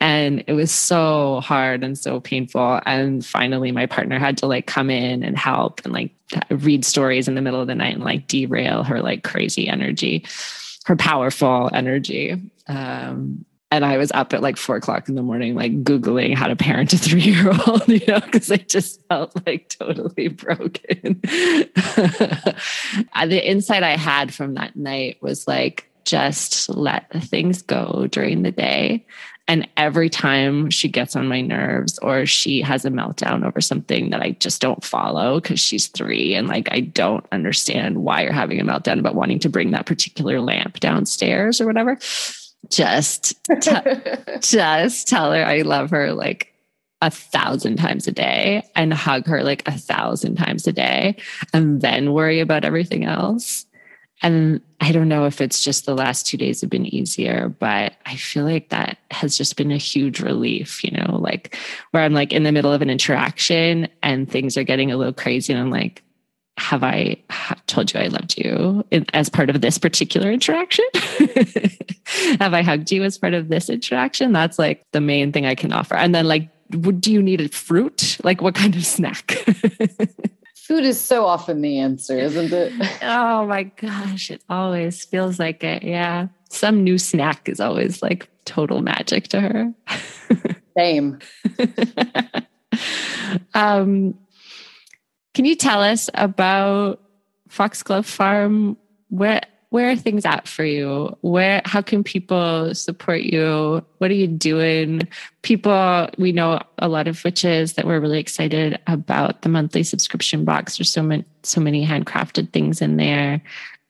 [0.00, 2.80] And it was so hard and so painful.
[2.84, 6.10] And finally, my partner had to like come in and help and like
[6.50, 10.26] read stories in the middle of the night and like derail her like crazy energy,
[10.84, 12.50] her powerful energy.
[12.66, 16.46] Um, and I was up at like four o'clock in the morning, like Googling how
[16.46, 21.20] to parent a three year old, you know, because I just felt like totally broken.
[21.24, 28.52] the insight I had from that night was like, just let things go during the
[28.52, 29.04] day.
[29.46, 34.10] And every time she gets on my nerves or she has a meltdown over something
[34.10, 38.32] that I just don't follow because she's three and like I don't understand why you're
[38.32, 41.98] having a meltdown about wanting to bring that particular lamp downstairs or whatever,
[42.70, 43.70] just t-
[44.40, 46.54] just tell her I love her like
[47.02, 51.16] a thousand times a day and hug her like a thousand times a day
[51.52, 53.66] and then worry about everything else.
[54.24, 57.92] And I don't know if it's just the last two days have been easier, but
[58.06, 61.58] I feel like that has just been a huge relief, you know, like
[61.90, 65.12] where I'm like in the middle of an interaction and things are getting a little
[65.12, 65.52] crazy.
[65.52, 66.02] And I'm like,
[66.56, 67.18] have I
[67.66, 68.82] told you I loved you
[69.12, 70.86] as part of this particular interaction?
[72.40, 74.32] have I hugged you as part of this interaction?
[74.32, 75.96] That's like the main thing I can offer.
[75.96, 78.16] And then, like, do you need a fruit?
[78.24, 79.36] Like, what kind of snack?
[80.66, 82.72] Food is so often the answer, isn't it?
[83.02, 85.82] oh my gosh, it always feels like it.
[85.82, 86.28] Yeah.
[86.48, 89.74] Some new snack is always like total magic to her.
[90.76, 91.18] Same.
[93.54, 94.14] um,
[95.34, 97.02] can you tell us about
[97.48, 98.78] Foxglove Farm?
[99.10, 99.42] Where
[99.74, 101.18] where are things at for you?
[101.22, 103.84] Where how can people support you?
[103.98, 105.08] What are you doing?
[105.42, 110.44] People we know a lot of witches that we're really excited about the monthly subscription
[110.44, 110.78] box.
[110.78, 113.42] There's so many so many handcrafted things in there.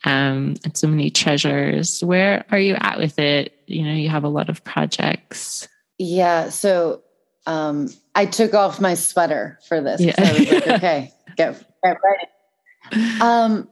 [0.05, 2.03] Um, and so many treasures.
[2.03, 3.55] Where are you at with it?
[3.66, 5.68] You know, you have a lot of projects.
[5.99, 6.49] Yeah.
[6.49, 7.03] So
[7.47, 10.01] um, I took off my sweater for this.
[10.01, 10.14] Yeah.
[10.16, 13.20] I was like, okay, get, get ready.
[13.20, 13.68] Um,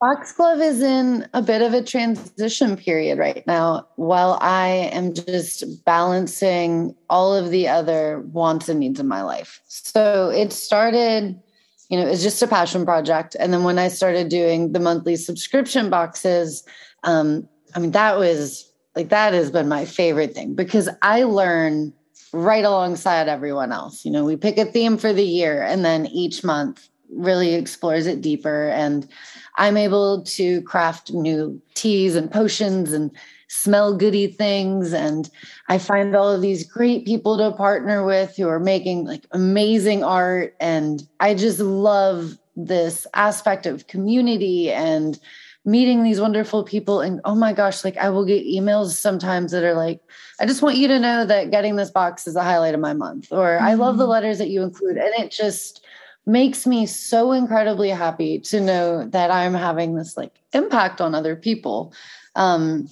[0.00, 5.84] Foxglove is in a bit of a transition period right now while I am just
[5.84, 9.60] balancing all of the other wants and needs in my life.
[9.66, 11.40] So it started,
[11.88, 13.36] you know, it was just a passion project.
[13.38, 16.64] And then when I started doing the monthly subscription boxes,
[17.04, 21.92] um, I mean, that was like, that has been my favorite thing because I learn
[22.32, 24.04] right alongside everyone else.
[24.04, 28.06] You know, we pick a theme for the year and then each month really explores
[28.06, 28.68] it deeper.
[28.68, 29.08] And
[29.56, 33.10] I'm able to craft new teas and potions and
[33.48, 34.92] smell goody things.
[34.92, 35.30] And
[35.68, 40.02] I find all of these great people to partner with who are making like amazing
[40.02, 40.56] art.
[40.60, 45.18] And I just love this aspect of community and
[45.64, 49.64] meeting these wonderful people and oh my gosh like i will get emails sometimes that
[49.64, 50.00] are like
[50.38, 52.92] i just want you to know that getting this box is the highlight of my
[52.92, 53.64] month or mm-hmm.
[53.64, 54.10] i love the mm-hmm.
[54.10, 55.83] letters that you include and it just
[56.26, 61.36] makes me so incredibly happy to know that i'm having this like impact on other
[61.36, 61.92] people
[62.34, 62.88] um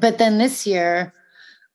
[0.00, 1.12] but then this year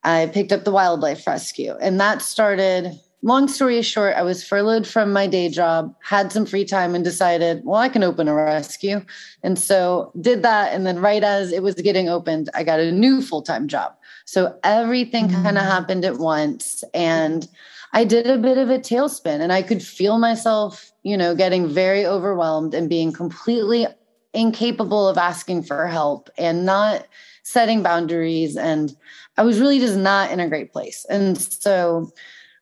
[0.03, 4.85] i picked up the wildlife rescue and that started long story short, I was furloughed
[4.85, 8.33] from my day job, had some free time, and decided, well, I can open a
[8.33, 9.03] rescue.
[9.41, 10.73] And so did that.
[10.73, 13.95] And then, right as it was getting opened, I got a new full time job.
[14.25, 15.43] So everything mm-hmm.
[15.43, 16.83] kind of happened at once.
[16.93, 17.47] And
[17.95, 21.69] I did a bit of a tailspin, and I could feel myself, you know, getting
[21.69, 23.87] very overwhelmed and being completely
[24.33, 27.07] incapable of asking for help and not
[27.43, 28.57] setting boundaries.
[28.57, 28.93] And
[29.37, 31.05] I was really just not in a great place.
[31.09, 32.11] And so,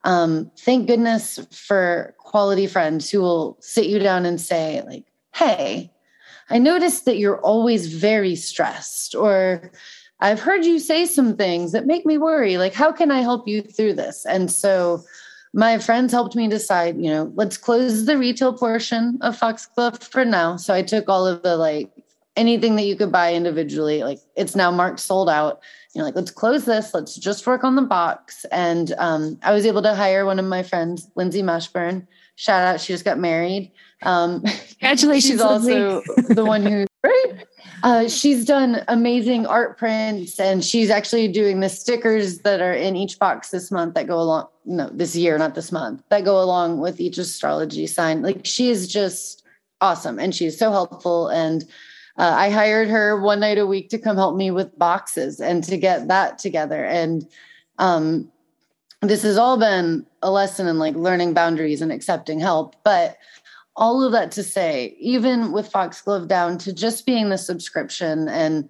[0.03, 5.91] um, thank goodness for quality friends who will sit you down and say, like, hey,
[6.51, 9.71] I noticed that you're always very stressed, or
[10.19, 12.57] I've heard you say some things that make me worry.
[12.57, 14.27] Like, how can I help you through this?
[14.27, 15.03] And so
[15.53, 20.25] my friends helped me decide, you know, let's close the retail portion of Foxglove for
[20.25, 20.55] now.
[20.55, 21.91] So I took all of the like
[22.35, 25.61] anything that you could buy individually, like it's now marked sold out
[25.93, 26.93] you know, like, let's close this.
[26.93, 28.45] Let's just work on the box.
[28.51, 32.07] And um, I was able to hire one of my friends, Lindsay Mashburn.
[32.35, 33.71] Shout out, she just got married.
[34.03, 35.31] Um, Congratulations.
[35.31, 37.45] she's also the one who, right?
[37.83, 42.95] Uh, she's done amazing art prints and she's actually doing the stickers that are in
[42.95, 46.41] each box this month that go along, no, this year, not this month, that go
[46.41, 48.21] along with each astrology sign.
[48.21, 49.43] Like, she is just
[49.81, 51.27] awesome and she's so helpful.
[51.27, 51.63] And
[52.17, 55.63] uh, I hired her one night a week to come help me with boxes and
[55.65, 56.85] to get that together.
[56.85, 57.27] And
[57.79, 58.31] um,
[59.01, 62.75] this has all been a lesson in like learning boundaries and accepting help.
[62.83, 63.17] But
[63.75, 68.69] all of that to say, even with Foxglove down to just being the subscription and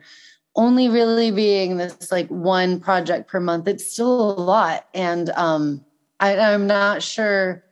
[0.56, 4.88] only really being this like one project per month, it's still a lot.
[4.94, 5.84] And um,
[6.20, 7.63] I, I'm not sure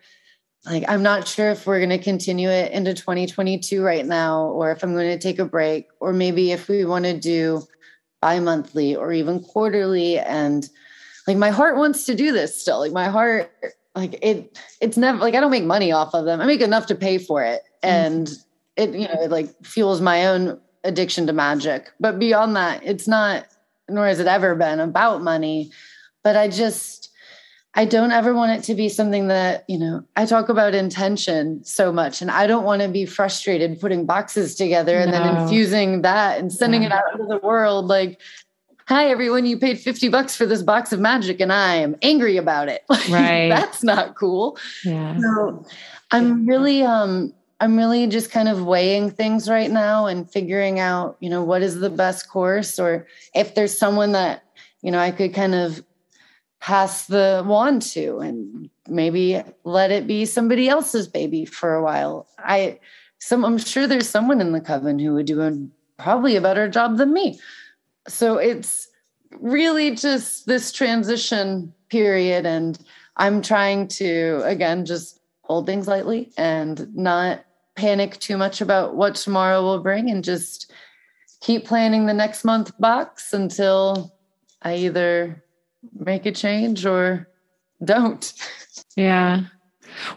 [0.66, 4.72] like i'm not sure if we're going to continue it into 2022 right now or
[4.72, 7.62] if i'm going to take a break or maybe if we want to do
[8.22, 10.70] bi-monthly or even quarterly and
[11.28, 13.52] like my heart wants to do this still like my heart
[13.96, 16.86] like it it's never like i don't make money off of them i make enough
[16.86, 18.84] to pay for it and mm-hmm.
[18.84, 23.08] it you know it like fuels my own addiction to magic but beyond that it's
[23.08, 23.46] not
[23.90, 25.72] nor has it ever been about money
[26.24, 27.12] but i just
[27.74, 31.64] I don't ever want it to be something that, you know, I talk about intention
[31.64, 35.18] so much and I don't want to be frustrated putting boxes together and no.
[35.18, 36.88] then infusing that and sending yeah.
[36.88, 38.20] it out into the world like,
[38.88, 42.38] hi everyone, you paid 50 bucks for this box of magic and I am angry
[42.38, 42.84] about it.
[43.10, 43.50] Right.
[43.50, 44.58] That's not cool.
[44.86, 45.18] Yeah.
[45.20, 45.66] So
[46.12, 51.18] I'm really um I'm really just kind of weighing things right now and figuring out,
[51.20, 54.44] you know, what is the best course or if there's someone that,
[54.82, 55.84] you know, I could kind of
[56.60, 62.28] pass the wand to and maybe let it be somebody else's baby for a while.
[62.38, 62.80] I
[63.20, 65.52] some I'm sure there's someone in the coven who would do a,
[66.02, 67.40] probably a better job than me.
[68.08, 68.88] So it's
[69.40, 72.80] really just this transition period and
[73.18, 79.16] I'm trying to again just hold things lightly and not panic too much about what
[79.16, 80.72] tomorrow will bring and just
[81.42, 84.14] keep planning the next month box until
[84.62, 85.44] I either
[85.94, 87.28] make a change or
[87.84, 88.34] don't.
[88.96, 89.46] Yeah.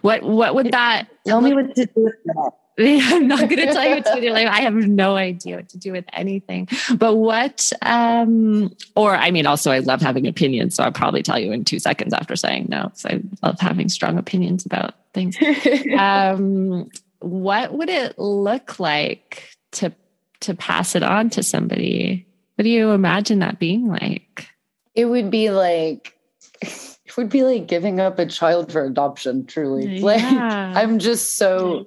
[0.02, 2.52] What what would that tell me what to do with that?
[2.78, 4.30] I'm not going to tell you what to do.
[4.30, 6.68] Like, I have no idea what to do with anything.
[6.96, 10.74] But what, um, or I mean, also, I love having opinions.
[10.74, 12.90] So I'll probably tell you in two seconds after saying no.
[12.94, 15.36] So I love having strong opinions about things.
[15.98, 16.88] um,
[17.20, 19.92] what would it look like to
[20.40, 22.26] to pass it on to somebody?
[22.56, 24.48] What do you imagine that being like?
[24.94, 26.16] it would be like
[26.62, 30.04] it would be like giving up a child for adoption truly yeah.
[30.04, 31.86] like i'm just so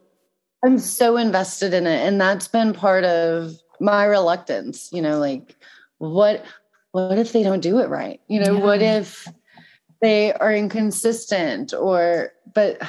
[0.65, 5.55] i'm so invested in it and that's been part of my reluctance you know like
[5.99, 6.43] what
[6.91, 8.63] what if they don't do it right you know yeah.
[8.63, 9.27] what if
[10.01, 12.81] they are inconsistent or but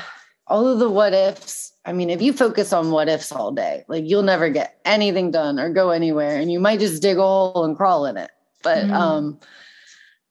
[0.46, 3.84] all of the what ifs i mean if you focus on what ifs all day
[3.88, 7.22] like you'll never get anything done or go anywhere and you might just dig a
[7.22, 8.30] hole and crawl in it
[8.62, 8.92] but mm.
[8.92, 9.38] um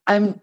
[0.07, 0.39] I'm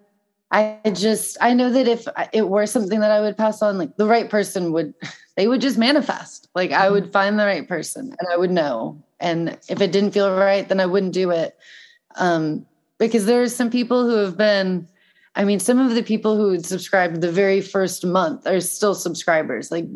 [0.50, 3.96] I just I know that if it were something that I would pass on, like
[3.96, 4.94] the right person would
[5.36, 6.48] they would just manifest.
[6.54, 7.12] Like I would mm-hmm.
[7.12, 9.02] find the right person and I would know.
[9.20, 11.56] And if it didn't feel right, then I wouldn't do it.
[12.16, 12.66] Um,
[12.98, 14.88] because there are some people who have been
[15.36, 19.72] I mean, some of the people who subscribed the very first month are still subscribers.
[19.72, 19.86] Like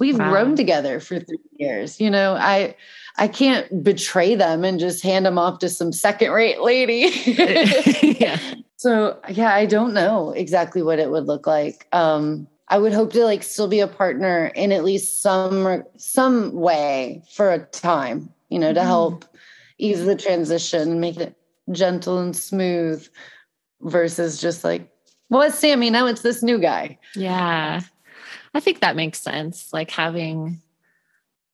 [0.00, 0.30] we've wow.
[0.30, 2.00] grown together for three years.
[2.00, 2.74] You know, I
[3.18, 7.12] I can't betray them and just hand them off to some second rate lady.
[8.20, 8.38] yeah.
[8.78, 11.88] So yeah, I don't know exactly what it would look like.
[11.90, 16.52] Um, I would hope to like still be a partner in at least some some
[16.52, 18.86] way for a time, you know, to mm-hmm.
[18.86, 19.24] help
[19.78, 21.34] ease the transition, make it
[21.72, 23.06] gentle and smooth
[23.80, 24.88] versus just like,
[25.28, 25.90] well, it's Sammy.
[25.90, 26.98] Now it's this new guy.
[27.16, 27.80] Yeah.
[28.54, 29.72] I think that makes sense.
[29.72, 30.62] Like having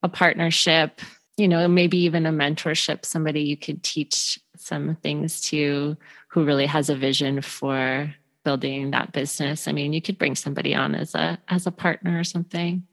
[0.03, 1.01] a partnership,
[1.37, 5.97] you know, maybe even a mentorship, somebody you could teach some things to
[6.29, 8.13] who really has a vision for
[8.43, 9.67] building that business.
[9.67, 12.87] I mean, you could bring somebody on as a as a partner or something.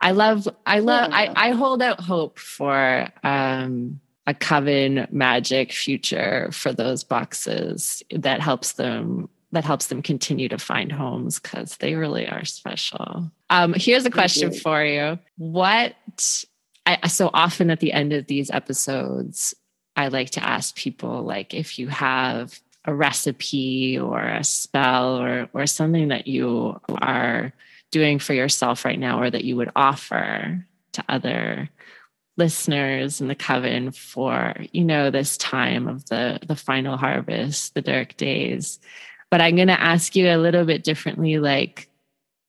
[0.00, 1.16] I love I love yeah.
[1.36, 8.40] I, I hold out hope for um a coven magic future for those boxes that
[8.40, 13.30] helps them that helps them continue to find homes because they really are special.
[13.50, 15.18] Um, here's a question for you.
[15.36, 15.94] What
[16.84, 19.54] I, so often at the end of these episodes,
[19.94, 25.48] I like to ask people like if you have a recipe or a spell or
[25.52, 27.52] or something that you are
[27.90, 31.68] doing for yourself right now or that you would offer to other
[32.36, 37.82] listeners in the coven for you know this time of the the final harvest the
[37.82, 38.80] dark days.
[39.30, 41.88] But i'm going to ask you a little bit differently like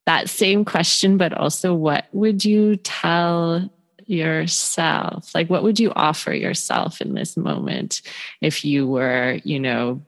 [0.06, 3.70] that same question but also what would you tell
[4.06, 5.34] yourself?
[5.34, 8.02] Like what would you offer yourself in this moment
[8.42, 10.02] if you were you know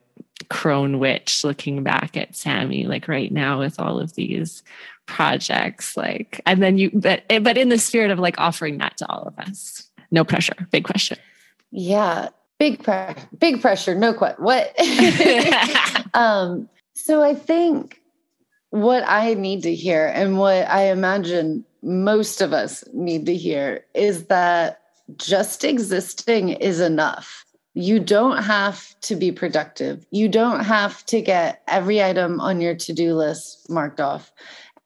[0.49, 4.63] crone witch looking back at sammy like right now with all of these
[5.05, 5.95] projects?
[5.97, 9.23] Like and then you but but in the spirit of like offering that to all
[9.23, 9.89] of us.
[10.11, 10.67] No pressure.
[10.71, 11.17] Big question.
[11.71, 12.29] Yeah.
[12.57, 13.95] Big pressure big pressure.
[13.95, 14.73] No question what?
[16.13, 18.01] Um so i think
[18.71, 23.85] what i need to hear and what i imagine most of us need to hear
[23.93, 24.81] is that
[25.17, 31.61] just existing is enough you don't have to be productive you don't have to get
[31.67, 34.31] every item on your to-do list marked off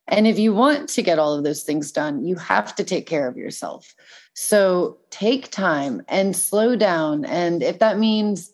[0.10, 3.06] and if you want to get all of those things done, you have to take
[3.06, 3.96] care of yourself.
[4.34, 7.26] So take time and slow down.
[7.26, 8.52] And if that means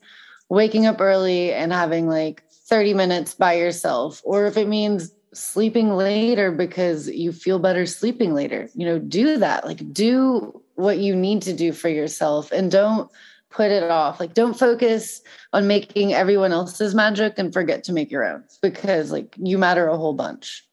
[0.50, 5.96] waking up early and having like 30 minutes by yourself, or if it means sleeping
[5.96, 9.64] later because you feel better sleeping later, you know, do that.
[9.64, 13.10] Like, do what you need to do for yourself and don't
[13.50, 14.20] put it off.
[14.20, 15.22] Like, don't focus
[15.52, 19.88] on making everyone else's magic and forget to make your own because, like, you matter
[19.88, 20.64] a whole bunch.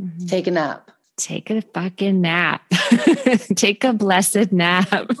[0.00, 0.26] Mm-hmm.
[0.26, 0.90] Take a nap.
[1.18, 2.62] Take a fucking nap.
[3.54, 5.10] Take a blessed nap.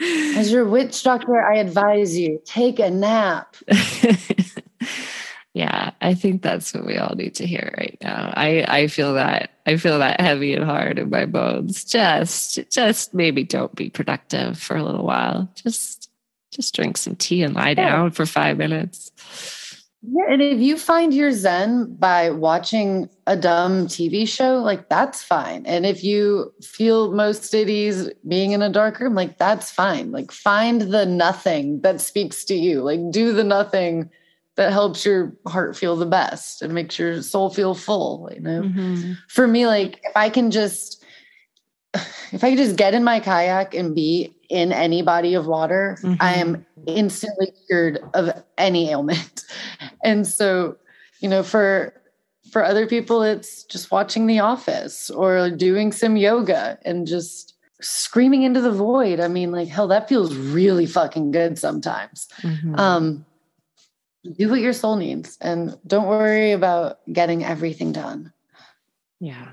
[0.00, 3.56] As your witch doctor, I advise you take a nap.
[5.54, 8.32] yeah, I think that's what we all need to hear right now.
[8.36, 11.84] I I feel that I feel that heavy and hard in my bones.
[11.84, 15.48] Just just maybe don't be productive for a little while.
[15.54, 16.10] Just
[16.50, 19.12] just drink some tea and lie down for 5 minutes.
[20.02, 25.22] Yeah, and if you find your zen by watching a dumb TV show, like that's
[25.22, 25.64] fine.
[25.66, 30.10] And if you feel most at ease being in a dark room, like that's fine.
[30.10, 32.82] Like find the nothing that speaks to you.
[32.82, 34.10] Like do the nothing
[34.56, 38.30] that helps your heart feel the best and makes your soul feel full.
[38.32, 39.12] You know, mm-hmm.
[39.28, 41.04] for me, like if I can just
[42.32, 45.98] if I could just get in my kayak and be in any body of water,
[46.02, 46.20] mm-hmm.
[46.20, 49.44] I am instantly cured of any ailment.
[50.02, 50.76] And so,
[51.20, 51.94] you know, for
[52.50, 58.42] for other people, it's just watching The Office or doing some yoga and just screaming
[58.42, 59.18] into the void.
[59.18, 62.28] I mean, like hell, that feels really fucking good sometimes.
[62.42, 62.78] Mm-hmm.
[62.78, 63.24] Um,
[64.32, 68.32] do what your soul needs and don't worry about getting everything done.
[69.20, 69.48] Yeah.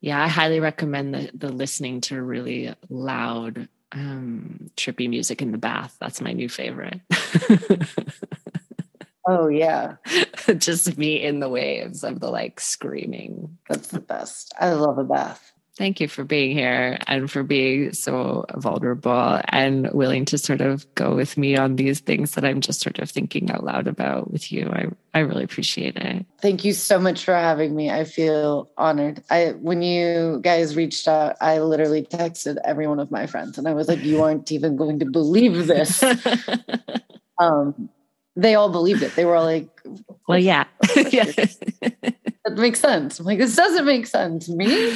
[0.00, 5.58] Yeah, I highly recommend the, the listening to really loud, um, trippy music in the
[5.58, 5.96] bath.
[6.00, 7.00] That's my new favorite.
[9.28, 9.96] oh yeah,
[10.58, 13.58] just me in the waves of the like screaming.
[13.68, 14.52] That's the best.
[14.58, 15.51] I love a bath.
[15.78, 20.92] Thank you for being here and for being so vulnerable and willing to sort of
[20.94, 24.30] go with me on these things that I'm just sort of thinking out loud about
[24.30, 24.68] with you.
[24.70, 26.26] I, I really appreciate it.
[26.42, 27.90] Thank you so much for having me.
[27.90, 29.22] I feel honored.
[29.30, 33.66] I when you guys reached out, I literally texted every one of my friends and
[33.66, 36.02] I was like, you aren't even going to believe this.
[37.38, 37.88] um,
[38.36, 39.14] they all believed it.
[39.14, 39.68] They were all like,
[40.26, 40.64] Well, yeah.
[41.10, 41.24] yeah
[42.44, 43.20] that makes sense.
[43.20, 44.92] I'm like, this doesn't make sense to me.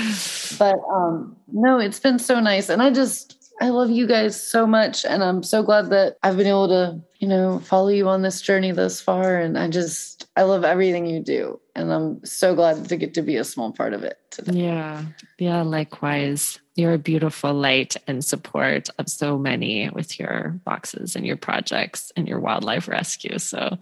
[0.59, 2.68] But um, no, it's been so nice.
[2.68, 5.05] And I just, I love you guys so much.
[5.05, 8.22] And I'm so glad that I've been able to, you you know, follow you on
[8.22, 9.39] this journey this far.
[9.39, 11.61] And I just, I love everything you do.
[11.77, 14.64] And I'm so glad to get to be a small part of it today.
[14.64, 15.05] Yeah.
[15.39, 15.62] Yeah.
[15.62, 16.59] Likewise.
[16.74, 22.12] You're a beautiful light and support of so many with your boxes and your projects
[22.16, 23.39] and your wildlife rescue.
[23.39, 23.79] So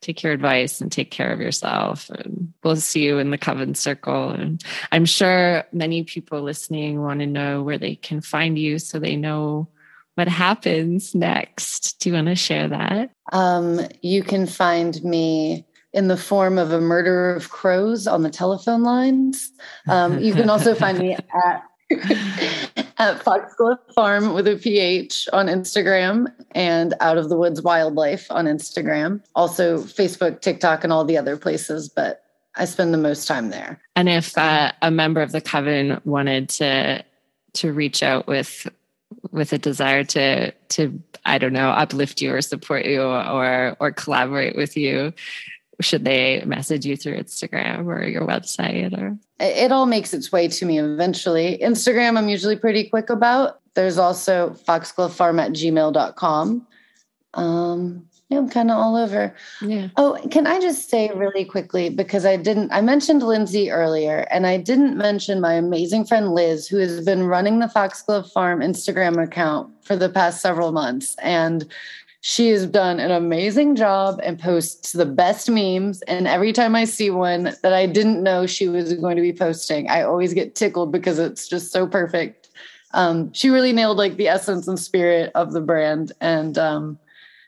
[0.00, 2.10] take your advice and take care of yourself.
[2.10, 4.30] And we'll see you in the Coven Circle.
[4.30, 8.98] And I'm sure many people listening want to know where they can find you so
[8.98, 9.68] they know
[10.14, 12.00] what happens next.
[12.00, 13.10] Do you want to share that?
[13.32, 18.30] Um, you can find me in the form of a murder of crows on the
[18.30, 19.52] telephone lines.
[19.88, 21.14] Um, you can also find me
[21.46, 21.62] at
[22.98, 28.46] at Foxglove Farm with a PH on Instagram and Out of the Woods Wildlife on
[28.46, 29.22] Instagram.
[29.34, 32.24] Also, Facebook, TikTok, and all the other places, but
[32.56, 33.80] I spend the most time there.
[33.94, 37.04] And if uh, a member of the coven wanted to
[37.54, 38.68] to reach out with
[39.30, 43.92] with a desire to to I don't know uplift you or support you or or
[43.92, 45.12] collaborate with you
[45.80, 50.48] should they message you through Instagram or your website or it all makes its way
[50.48, 51.58] to me eventually.
[51.62, 53.60] Instagram I'm usually pretty quick about.
[53.74, 56.66] There's also foxglovefarm at gmail.com.
[57.34, 59.34] Um yeah, I'm kind of all over.
[59.60, 59.88] Yeah.
[59.98, 64.46] Oh, can I just say really quickly because I didn't I mentioned Lindsay earlier and
[64.46, 69.22] I didn't mention my amazing friend Liz who has been running the Foxglove Farm Instagram
[69.22, 71.66] account for the past several months and
[72.26, 76.86] she has done an amazing job and posts the best memes and every time I
[76.86, 80.54] see one that I didn't know she was going to be posting, I always get
[80.54, 82.48] tickled because it's just so perfect.
[82.94, 86.98] Um, she really nailed like the essence and spirit of the brand and um,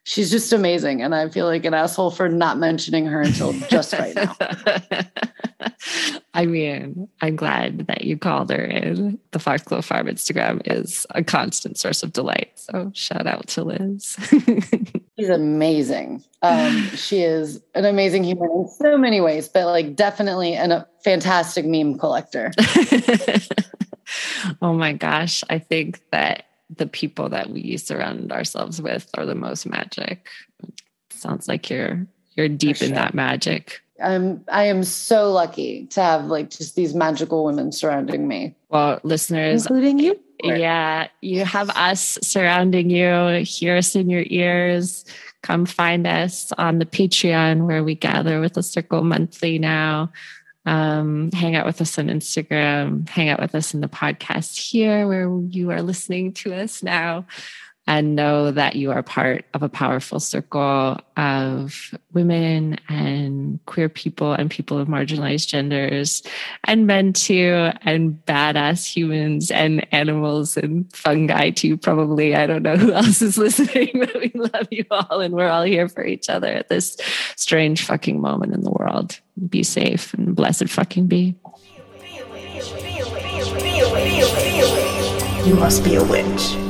[0.07, 1.03] she's just amazing.
[1.03, 4.37] And I feel like an asshole for not mentioning her until just right now.
[6.33, 9.19] I mean, I'm glad that you called her in.
[9.33, 12.53] The Fox Foxglove Farm Instagram is a constant source of delight.
[12.55, 14.17] So shout out to Liz.
[15.19, 16.23] She's amazing.
[16.43, 20.87] Um, she is an amazing human in so many ways, but like definitely an, a
[21.03, 22.53] fantastic meme collector.
[24.63, 25.43] oh my gosh.
[25.51, 26.45] I think that
[26.75, 30.29] the people that we surround ourselves with are the most magic.
[31.11, 32.89] Sounds like you're you're deep sure.
[32.89, 33.81] in that magic.
[34.03, 38.55] I'm I am so lucky to have like just these magical women surrounding me.
[38.69, 40.21] Well, listeners, including you.
[40.43, 43.43] Yeah, you have us surrounding you.
[43.45, 45.05] Hear us in your ears.
[45.43, 50.13] Come find us on the Patreon where we gather with a circle monthly now.
[50.67, 55.07] Um, hang out with us on Instagram, hang out with us in the podcast here
[55.07, 57.27] where you are listening to us now
[57.87, 64.33] and know that you are part of a powerful circle of women and queer people
[64.33, 66.23] and people of marginalized genders
[66.65, 72.35] and men too and badass humans and animals and fungi too probably.
[72.35, 75.63] I don't know who else is listening but we love you all and we're all
[75.63, 76.97] here for each other at this
[77.37, 79.21] strange fucking moment in the world.
[79.49, 81.37] Be safe and blessed fucking be.
[85.47, 86.66] You must be a witch